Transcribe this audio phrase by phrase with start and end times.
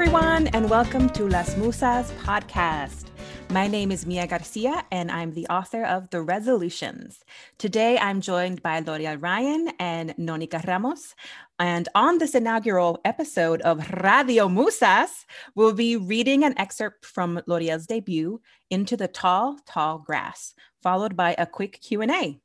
[0.00, 3.06] everyone, and welcome to Las Musas podcast.
[3.50, 7.24] My name is Mia Garcia, and I'm the author of The Resolutions.
[7.58, 11.16] Today, I'm joined by Loriel Ryon and Nonieqa Ramos.
[11.58, 15.24] And on this inaugural episode of Radio Musas,
[15.56, 18.40] we'll be reading an excerpt from Loriel's debut,
[18.70, 22.38] Into the Tall, Tall Grass, followed by a quick Q&A.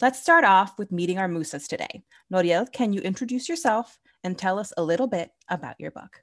[0.00, 2.04] Let's start off with meeting our musas today.
[2.32, 6.22] Loriel, can you introduce yourself and tell us a little bit about your book?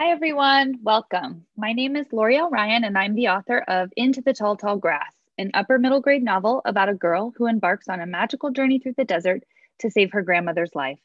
[0.00, 0.78] Hi, everyone.
[0.82, 1.44] Welcome.
[1.58, 5.12] My name is Loriel Ryon, and I'm the author of Into the Tall, Tall Grass,
[5.36, 8.94] an upper middle grade novel about a girl who embarks on a magical journey through
[8.96, 9.42] the desert
[9.80, 10.98] to save her grandmother's life.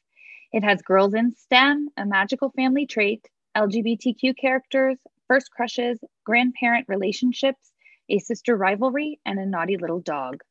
[0.53, 3.27] It has girls in STEM, a magical family trait,
[3.58, 7.73] LGBTQ characters, first crushes, grandparent relationships,
[8.08, 10.41] a sister rivalry, and a naughty little dog.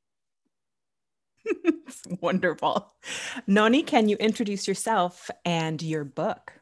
[2.20, 2.92] wonderful.
[3.46, 6.60] Noni, can you introduce yourself and your book?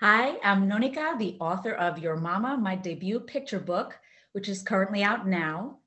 [0.00, 3.98] Hi, I'm Nonieqa, the author of Your Mama, my debut picture book,
[4.30, 5.78] which is currently out now.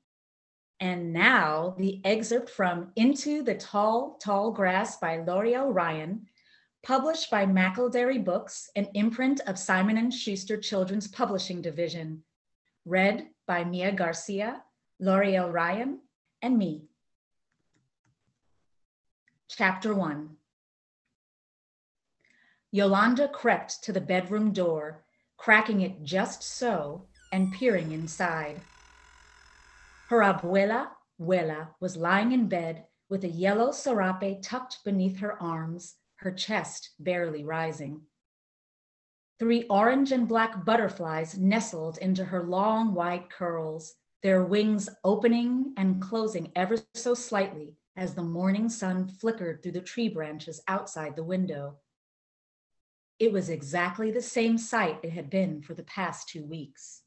[0.80, 6.26] And now the excerpt from Into the Tall, Tall Grass by Loriel Ryon,
[6.82, 12.22] published by McElderry Books, an imprint of Simon & Schuster Children's Publishing Division.
[12.84, 14.62] Read by Mia Garcia,
[15.00, 16.00] Loriel Ryon,
[16.42, 16.82] and me.
[19.48, 20.36] Chapter 1
[22.74, 25.04] Yolanda crept to the bedroom door,
[25.36, 28.62] cracking it just so and peering inside.
[30.06, 30.88] Her abuela,
[31.20, 36.92] Wela, was lying in bed with a yellow serape tucked beneath her arms, her chest
[36.98, 38.00] barely rising.
[39.38, 46.00] Three orange and black butterflies nestled into her long white curls, their wings opening and
[46.00, 51.24] closing ever so slightly as the morning sun flickered through the tree branches outside the
[51.24, 51.76] window.
[53.22, 57.02] It was exactly the same sight it had been for the past two weeks.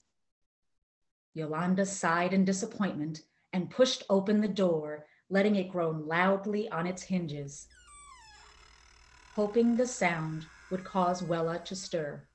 [1.33, 7.03] Yolanda sighed in disappointment and pushed open the door, letting it groan loudly on its
[7.03, 7.67] hinges,
[9.31, 12.29] hoping the sound would cause Wela to stir.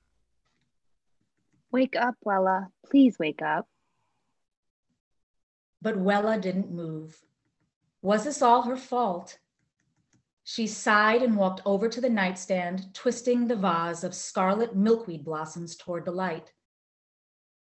[1.73, 2.67] Wake up, Wela.
[2.85, 3.67] Please wake up.
[5.81, 7.23] But Wela didn't move.
[8.03, 9.39] Was this all her fault?
[10.53, 15.77] She sighed and walked over to the nightstand, twisting the vase of scarlet milkweed blossoms
[15.77, 16.53] toward the light.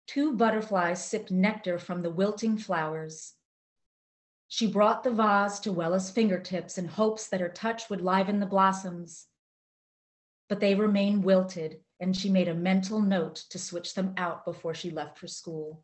[0.05, 3.33] Two butterflies sipped nectar from the wilting flowers.
[4.47, 8.45] She brought the vase to Wela's fingertips in hopes that her touch would liven the
[8.45, 9.29] blossoms.
[10.47, 14.75] But they remained wilted, and she made a mental note to switch them out before
[14.75, 15.83] she left for school.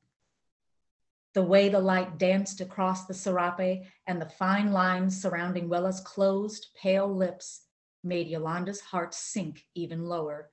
[1.33, 6.67] The way the light danced across the serape and the fine lines surrounding Wela's closed,
[6.75, 7.61] pale lips
[8.03, 10.51] made Yolanda's heart sink even lower.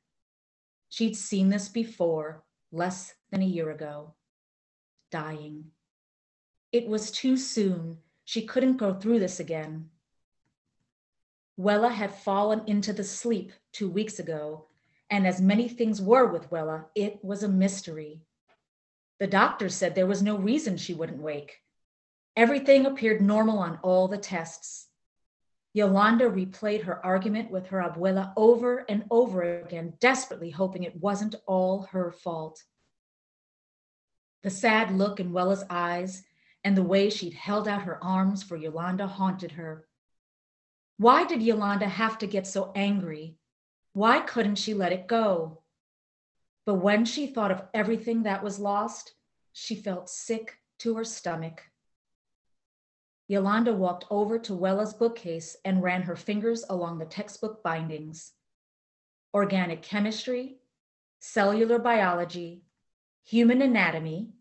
[0.89, 4.15] She'd seen this before, less than a year ago.
[5.11, 5.73] Dying.
[6.71, 7.99] It was too soon.
[8.25, 9.91] She couldn't go through this again.
[11.59, 14.67] Wela had fallen into the sleep two weeks ago,
[15.11, 18.21] and as many things were with Wela, it was a mystery.
[19.21, 21.59] The doctor said there was no reason she wouldn't wake.
[22.37, 24.87] Everything appeared normal on all the tests.
[25.75, 31.35] Yolanda replayed her argument with her abuela over and over again, desperately hoping it wasn't
[31.47, 32.63] all her fault.
[34.43, 36.23] The sad look in Wela's eyes
[36.65, 39.87] and the way she'd held out her arms for Yolanda haunted her.
[40.97, 43.37] Why did Yolanda have to get so angry?
[43.93, 45.63] Why couldn't she let it go?
[46.69, 49.15] But when she thought of everything that was lost,
[49.55, 51.63] she felt sick to her stomach.
[53.27, 58.33] Yolanda walked over to Wela's bookcase and ran her fingers along the textbook bindings.
[59.33, 60.59] Organic chemistry,
[61.21, 62.65] cellular biology,
[63.25, 64.35] human anatomy,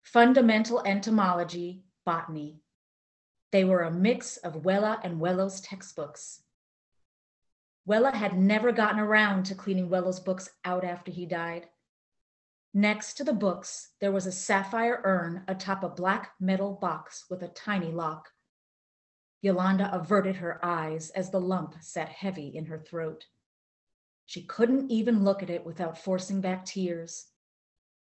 [0.00, 2.62] fundamental entomology, botany.
[3.52, 6.40] They were a mix of Wela and Welo's textbooks.
[7.86, 11.66] Wela had never gotten around to cleaning Welo's books out after he died.
[12.76, 17.40] Next to the books, there was a sapphire urn atop a black metal box with
[17.40, 18.32] a tiny lock.
[19.40, 23.26] Yolanda averted her eyes as the lump sat heavy in her throat.
[24.26, 27.26] She couldn't even look at it without forcing back tears.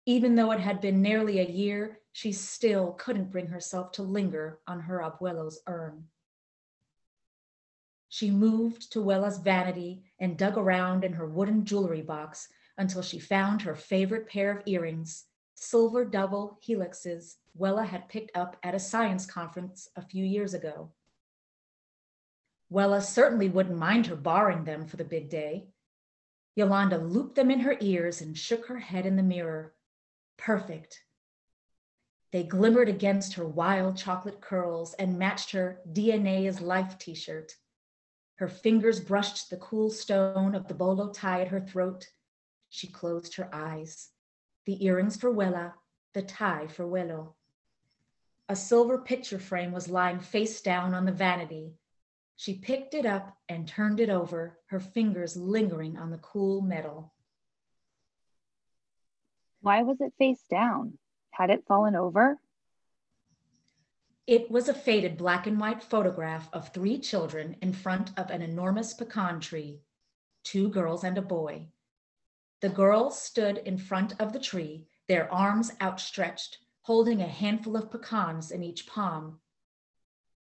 [0.07, 4.61] Even though it had been nearly a year, she still couldn't bring herself to linger
[4.69, 6.05] on her abuelo's urn.
[8.09, 12.49] She moved to Wela's vanity and dug around in her wooden jewelry box
[12.81, 18.57] until she found her favorite pair of earrings, silver double helixes Wela had picked up
[18.63, 20.91] at a science conference a few years ago.
[22.73, 25.67] Wela certainly wouldn't mind her borrowing them for the big day.
[26.57, 29.75] Yolanda looped them in her ears and shook her head in the mirror.
[30.39, 31.03] Perfect.
[32.33, 37.57] They glimmered against her wild chocolate curls and matched her DNA is life t shirt.
[38.37, 42.07] Her fingers brushed the cool stone of the bolo tie at her throat.
[42.71, 44.11] She closed her eyes.
[44.65, 45.75] The earrings for Wela,
[46.15, 47.35] the tie for Welo.
[48.49, 51.75] A silver picture frame was lying face down on the vanity.
[52.37, 57.13] She picked it up and turned it over, her fingers lingering on the cool metal.
[59.61, 60.99] Why was it face down?
[61.33, 62.41] Had it fallen over?
[64.27, 68.43] It was a faded black and white photograph of three children in front of an
[68.43, 69.81] enormous pecan tree
[70.43, 71.67] two girls and a boy.
[72.61, 77.91] The girls stood in front of the tree, their arms outstretched, holding a handful of
[77.91, 79.41] pecans in each palm.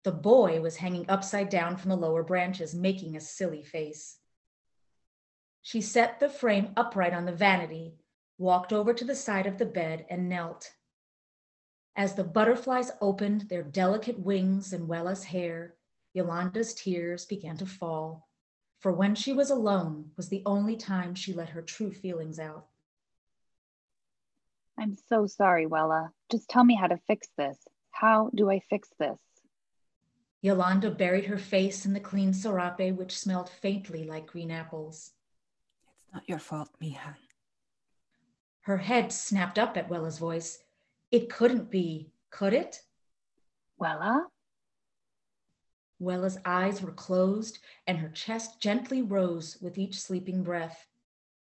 [0.02, 4.18] The boy was hanging upside down from the lower branches, making a silly face.
[5.62, 7.96] She set the frame upright on the vanity,
[8.38, 10.72] walked over to the side of the bed, and knelt.
[11.94, 15.74] As the butterflies opened their delicate wings in Wela's hair,
[16.14, 18.29] Yolanda's tears began to fall,
[18.80, 22.66] for when she was alone was the only time she let her true feelings out.
[24.78, 26.08] I'm so sorry, Wela.
[26.30, 27.58] Just tell me how to fix this.
[27.90, 29.18] How do I fix this?
[30.40, 35.10] Yolanda buried her face in the clean serape, which smelled faintly like green apples.
[35.94, 37.16] It's not your fault, Mija.
[38.62, 40.62] Her head snapped up at Wela's voice.
[41.10, 42.80] It couldn't be, could it?
[43.78, 44.24] Wela?
[46.00, 50.86] Wela's eyes were closed and her chest gently rose with each sleeping breath.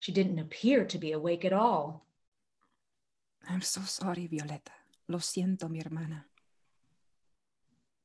[0.00, 2.06] She didn't appear to be awake at all.
[3.48, 4.72] I'm so sorry, Violeta.
[5.08, 6.24] Lo siento, mi hermana.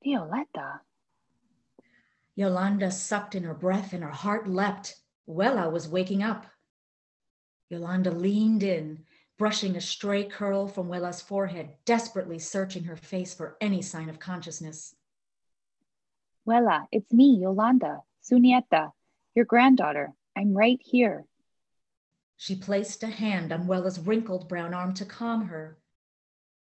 [0.05, 0.81] Violeta.
[2.35, 4.95] Yolanda sucked in her breath and her heart leapt.
[5.27, 6.45] Wela was waking up.
[7.69, 9.03] Yolanda leaned in
[9.37, 14.19] brushing a stray curl from Wela's forehead, desperately searching her face for any sign of
[14.19, 14.95] consciousness.
[16.45, 18.91] Wela, it's me, Yolanda, Sunieta,
[19.33, 20.13] your granddaughter.
[20.35, 21.25] I'm right here.
[22.35, 25.77] She placed a hand on Wela's wrinkled brown arm to calm her.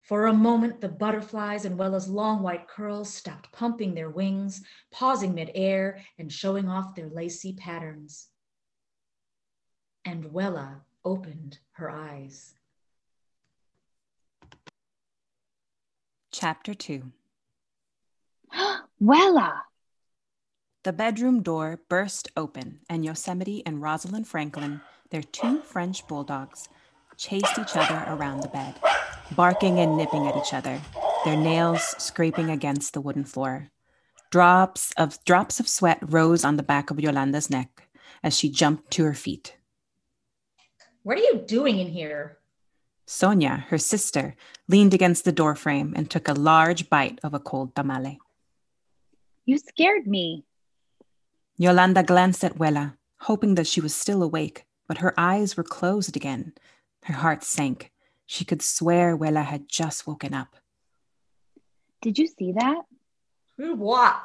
[0.01, 5.33] For a moment, the butterflies in Wela's long white curls stopped pumping their wings, pausing
[5.33, 8.27] midair and showing off their lacy patterns.
[10.05, 12.53] And Wela opened her eyes.
[16.31, 17.11] Chapter 2
[18.99, 19.63] Wela!
[20.83, 24.81] The bedroom door burst open, and Yosemite and Rosalind Franklin,
[25.11, 26.69] their two French bulldogs,
[27.17, 28.79] chased each other around the bed,
[29.35, 30.81] barking and nipping at each other,
[31.23, 33.69] their nails scraping against the wooden floor.
[34.31, 37.87] Drops of drops of sweat rose on the back of Yolanda's neck
[38.23, 39.57] as she jumped to her feet.
[41.03, 42.39] What are you doing in here?
[43.05, 44.35] Sonia, her sister,
[44.67, 48.19] leaned against the doorframe and took a large bite of a cold tamale.
[49.45, 50.45] You scared me.
[51.61, 56.15] Yolanda glanced at Wela, hoping that she was still awake, but her eyes were closed
[56.15, 56.53] again.
[57.03, 57.91] Her heart sank.
[58.25, 60.55] She could swear Wela had just woken up.
[62.01, 62.81] Did you see that?
[63.57, 64.15] What?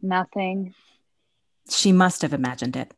[0.00, 0.74] Nothing.
[1.68, 2.94] She must have imagined it.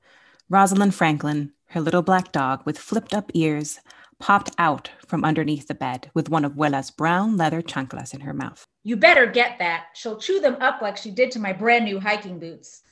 [0.48, 3.80] Rosalind Franklin, her little black dog with flipped up ears,
[4.20, 8.32] popped out from underneath the bed with one of Wela's brown leather chanclas in her
[8.32, 8.64] mouth.
[8.82, 9.86] You better get that.
[9.94, 12.82] She'll chew them up like she did to my brand new hiking boots.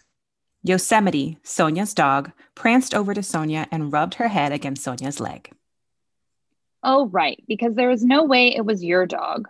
[0.62, 5.50] Yosemite, Sonia's dog, pranced over to Sonia and rubbed her head against Sonia's leg.
[6.82, 9.48] Oh, right, because there was no way it was your dog.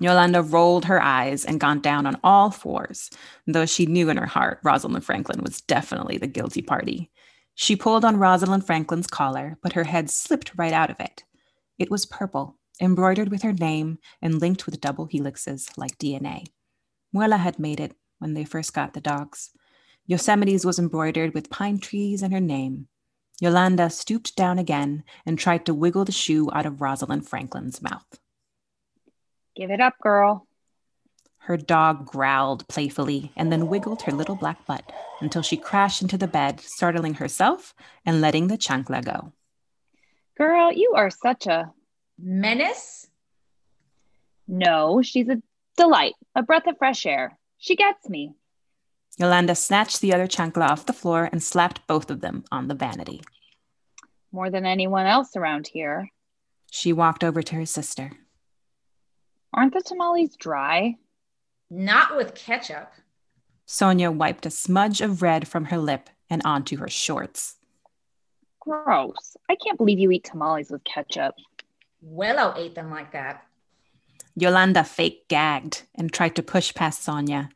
[0.00, 3.10] Yolanda rolled her eyes and got down on all fours,
[3.46, 7.10] though she knew in her heart Rosalind Franklin was definitely the guilty party.
[7.54, 11.24] She pulled on Rosalind Franklin's collar, but her head slipped right out of it.
[11.78, 16.46] It was purple, embroidered with her name and linked with double helixes like DNA.
[17.14, 19.50] Wela had made it when they first got the dogs.
[20.06, 22.88] Yosemite's was embroidered with pine trees and her name.
[23.40, 28.20] Yolanda stooped down again and tried to wiggle the shoe out of Rosalind Franklin's mouth.
[29.54, 30.46] Give it up, girl.
[31.46, 36.16] Her dog growled playfully and then wiggled her little black butt until she crashed into
[36.16, 37.74] the bed, startling herself
[38.06, 39.32] and letting the chancla go.
[40.38, 41.72] Girl, you are such a
[42.16, 43.08] menace.
[44.46, 45.42] No, she's a
[45.76, 47.36] delight, a breath of fresh air.
[47.58, 48.34] She gets me.
[49.18, 52.74] Yolanda snatched the other chancla off the floor and slapped both of them on the
[52.74, 53.20] vanity.
[54.30, 56.08] More than anyone else around here.
[56.70, 58.12] She walked over to her sister.
[59.52, 60.96] Aren't the tamales dry?
[61.74, 62.92] Not with ketchup.
[63.64, 67.56] Sonia wiped a smudge of red from her lip and onto her shorts.
[68.60, 69.38] Gross.
[69.48, 71.34] I can't believe you eat tamales with ketchup.
[72.06, 73.46] Welo ate them like that.
[74.36, 77.48] Yolanda fake gagged and tried to push past Sonia,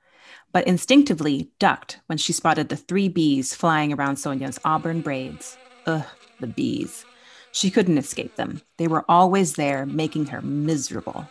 [0.51, 5.59] but instinctively ducked when she spotted the three bees flying around Sonia's auburn braids.
[5.85, 6.07] Ugh,
[6.41, 7.05] the bees.
[7.53, 8.63] She couldn't escape them.
[8.79, 11.29] They were always there, making her miserable.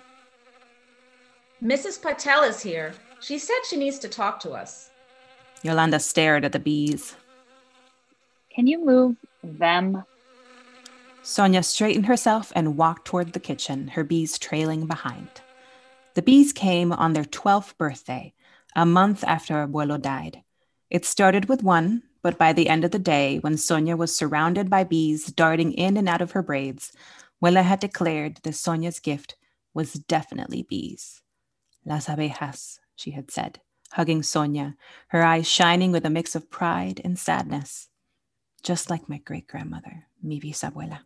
[1.63, 2.01] Mrs.
[2.01, 2.93] Patel is here.
[3.21, 4.89] She said she needs to talk to us.
[5.63, 7.15] Yolanda stared at the bees.
[8.53, 10.03] Can you move them?
[11.23, 15.29] Sonia straightened herself and walked toward the kitchen, her bees trailing behind.
[16.13, 18.33] The bees came on their 12th birthday,
[18.75, 20.43] a month after Abuelo died.
[20.89, 24.69] It started with one, but by the end of the day, when Sonia was surrounded
[24.69, 26.91] by bees darting in and out of her braids,
[27.43, 29.35] Wela had declared that Sonia's gift
[29.73, 31.21] was definitely bees.
[31.85, 33.61] Las abejas, she had said,
[33.91, 34.75] hugging Sonia,
[35.09, 37.89] her eyes shining with a mix of pride and sadness.
[38.63, 41.01] Just like my great grandmother, mi bisabuela.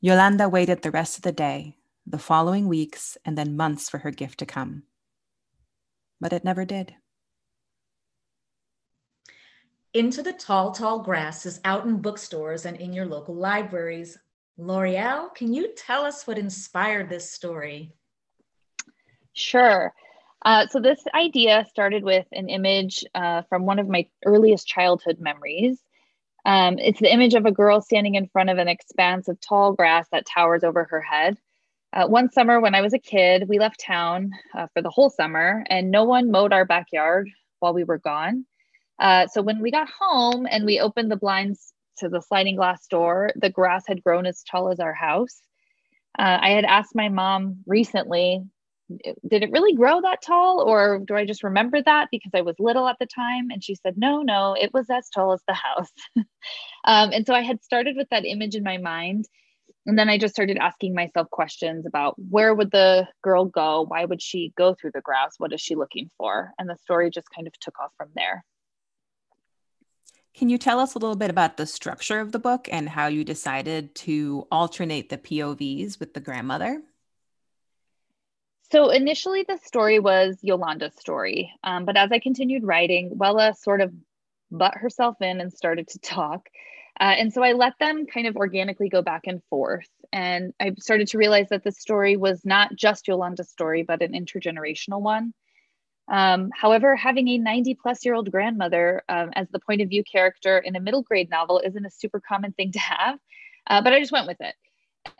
[0.00, 4.10] Yolanda waited the rest of the day, the following weeks, and then months for her
[4.10, 4.84] gift to come.
[6.20, 6.94] But it never did.
[9.94, 14.18] Into the Tall, Tall Grass is out in bookstores and in your local libraries.
[14.56, 17.94] L'Oreal, can you tell us what inspired this story?
[19.34, 19.92] Sure.
[20.44, 25.18] Uh, so, this idea started with an image uh, from one of my earliest childhood
[25.20, 25.80] memories.
[26.46, 29.74] Um, it's the image of a girl standing in front of an expanse of tall
[29.74, 31.38] grass that towers over her head.
[31.92, 35.10] Uh, one summer when I was a kid, we left town uh, for the whole
[35.10, 38.46] summer and no one mowed our backyard while we were gone.
[38.98, 42.86] Uh, so when we got home and we opened the blinds to the sliding glass
[42.88, 45.42] door, the grass had grown as tall as our house.
[46.18, 48.42] Uh, I had asked my mom recently
[49.28, 52.56] did it really grow that tall or do I just remember that because I was
[52.58, 53.50] little at the time?
[53.50, 55.90] And she said, no, no, it was as tall as the house.
[56.84, 59.26] um, and so I had started with that image in my mind.
[59.86, 63.84] And then I just started asking myself questions about where would the girl go?
[63.86, 65.34] Why would she go through the grass?
[65.38, 66.52] What is she looking for?
[66.58, 68.44] And the story just kind of took off from there.
[70.34, 73.06] Can you tell us a little bit about the structure of the book and how
[73.06, 76.82] you decided to alternate the POVs with the grandmother?
[78.72, 81.52] So initially, the story was Yolanda's story.
[81.62, 83.92] Um, but as I continued writing, Wela sort of
[84.50, 86.48] butt herself in and started to talk.
[86.98, 89.90] Uh, and so I let them kind of organically go back and forth.
[90.10, 94.12] And I started to realize that the story was not just Yolanda's story, but an
[94.12, 95.34] intergenerational one.
[96.10, 100.02] Um, however, having a 90 plus year old grandmother um, as the point of view
[100.02, 103.18] character in a middle grade novel isn't a super common thing to have.
[103.66, 104.54] Uh, but I just went with it.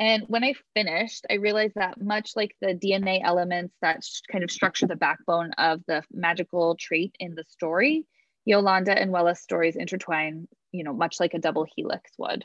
[0.02, 4.50] And when I finished, I realized that much like the DNA elements that kind of
[4.50, 8.04] structure the backbone of the magical trait in the story,
[8.44, 12.44] Yolanda and Wela's stories intertwine, you know, much like a double helix would.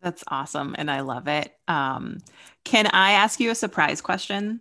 [0.00, 0.74] That's awesome.
[0.76, 1.56] And I love it.
[1.68, 2.18] Um,
[2.64, 4.60] can I ask you a surprise question?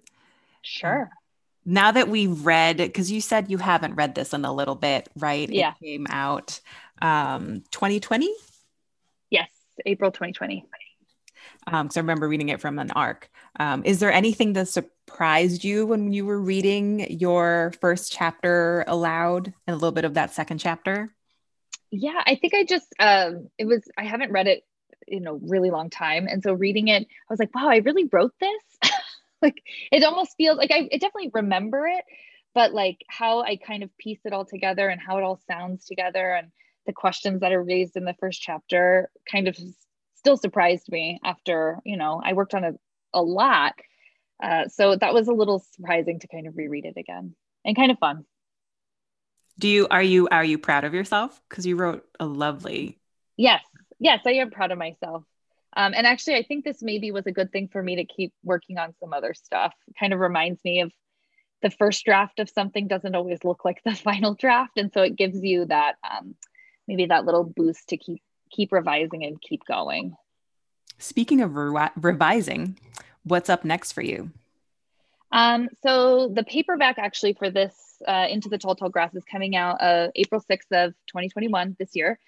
[0.62, 1.10] Sure.
[1.65, 5.10] Now that we've read, because you said you haven't read this in a little bit,
[5.15, 5.50] right?
[5.50, 5.71] Yeah.
[5.81, 6.62] It came out
[7.01, 8.31] um, 2020?
[9.31, 9.50] Yes,
[9.88, 10.67] April 2020
[11.65, 13.30] because um, I remember reading it from an arc.
[13.60, 19.53] Um, is there anything that surprised you when you were reading your first chapter aloud
[19.68, 21.13] and a little bit of that second chapter?
[21.91, 24.63] Yeah, I think I just um, it was I haven't read it
[25.08, 28.08] in a really long time, and so reading it, I was like, wow, I really
[28.12, 28.91] wrote this.
[29.41, 32.06] like it almost feels like I, I definitely remember it,
[32.56, 35.86] but like how I kind of piece it all together and how it all sounds
[35.86, 36.51] together and
[36.86, 39.58] the questions that are raised in the first chapter kind of
[40.21, 42.79] still surprised me after, you know, I worked on it
[43.13, 43.73] a lot.
[44.41, 47.35] Uh, so that was a little surprising to kind of reread it again
[47.65, 48.25] and kind of fun.
[49.59, 52.99] Do you are you are you proud of yourself because you wrote a lovely?
[53.35, 53.63] Yes,
[53.99, 55.23] yes, I am proud of myself.
[55.75, 58.33] Um, and actually, I think this maybe was a good thing for me to keep
[58.43, 59.73] working on some other stuff.
[59.87, 60.91] It kind of reminds me of
[61.61, 65.15] the first draft of something doesn't always look like the final draft, and so it
[65.15, 66.35] gives you that um,
[66.87, 68.21] maybe that little boost to keep
[68.51, 70.15] keep revising and keep going.
[70.98, 72.77] Speaking of re- revising,
[73.24, 74.31] what's up next for you?
[75.31, 77.74] Um, so the paperback actually for this
[78.08, 81.96] uh, Into the Tall Tall Grass is coming out uh, April 6th of 2021 this
[81.96, 82.20] year.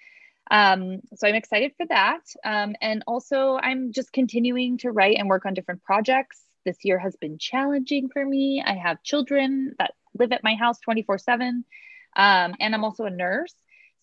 [0.50, 2.22] Um, so I'm excited for that.
[2.44, 6.42] Um, and also I'm just continuing to write and work on different projects.
[6.64, 8.62] This year has been challenging for me.
[8.64, 11.64] I have children that live at my house 24 seven.
[12.16, 13.54] Um, and I'm also a nurse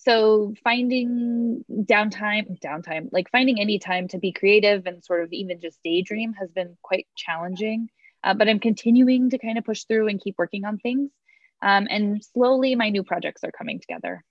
[0.03, 5.59] so finding downtime downtime like finding any time to be creative and sort of even
[5.61, 7.89] just daydream has been quite challenging
[8.23, 11.11] uh, but i'm continuing to kind of push through and keep working on things
[11.61, 14.23] Um, and slowly, my new projects are coming together.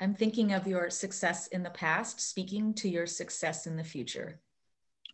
[0.00, 4.40] I'm thinking of your success in the past, speaking to your success in the future.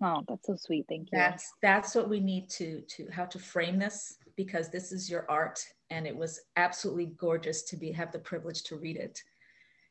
[0.02, 0.86] Oh, that's so sweet.
[0.88, 1.18] Thank you.
[1.18, 5.24] That's that's what we need to to how to frame this because this is your
[5.30, 9.22] art and it was absolutely gorgeous to be have the privilege to read it.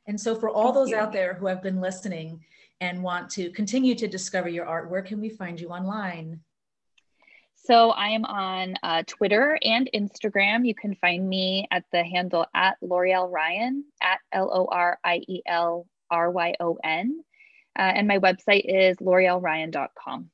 [0.07, 0.98] And so for all Thank those you.
[0.98, 2.43] out there who have been listening
[2.81, 6.41] and want to continue to discover your art, where can we find you online?
[7.55, 10.67] So I am on uh, Twitter and Instagram.
[10.67, 15.22] You can find me at the handle at Loriel Ryon at L O R I
[15.29, 17.24] E L R Y O N.
[17.77, 20.30] Uh, and my website is lorielryon.com.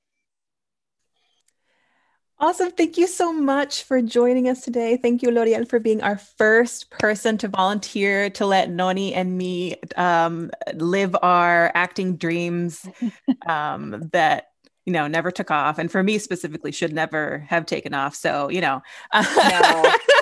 [2.42, 2.72] Awesome.
[2.72, 4.96] Thank you so much for joining us today.
[4.96, 9.76] Thank you, Loriel, for being our first person to volunteer to let Noni and me
[9.98, 12.88] um, live our acting dreams
[13.48, 14.46] um, that
[14.86, 18.50] you know never took off and for me specifically should never have taken off so
[18.50, 18.82] you know
[19.14, 19.22] no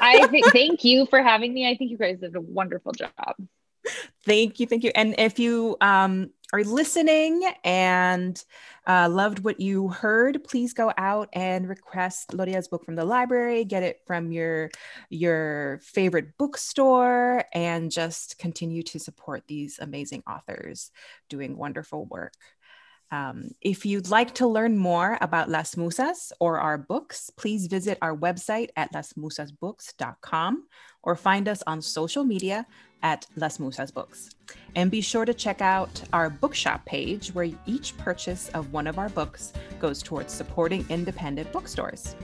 [0.02, 3.36] i think thank you for having me i think you guys did a wonderful job
[4.25, 4.91] thank you thank you.
[4.96, 8.44] And if you um, are listening and
[8.86, 13.65] uh, loved what you heard please go out and request Loria's book from the library
[13.65, 14.70] get it from your
[15.10, 20.91] your favorite bookstore and just continue to support these amazing authors
[21.29, 22.34] doing wonderful work.
[23.12, 27.98] Um, if you'd like to learn more about Las Musas or our books, please visit
[28.01, 30.67] our website at lasmusasbooks.com
[31.03, 32.65] or find us on social media
[33.04, 34.30] at Las Musas Books.
[34.75, 38.98] And be sure to check out our bookshop page where each purchase of one of
[38.98, 42.16] our books goes towards supporting independent bookstores.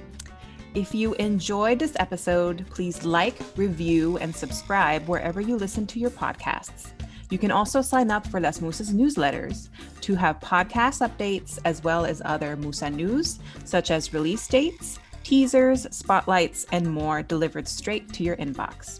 [0.75, 6.10] If you enjoyed this episode, please like, review, and subscribe wherever you listen to your
[6.10, 6.92] podcasts.
[7.30, 9.70] You can also sign up for Las Musas newsletters
[10.01, 15.88] to have podcast updates as well as other Musa news, such as release dates, teasers,
[15.91, 19.00] spotlights, and more delivered straight to your inbox.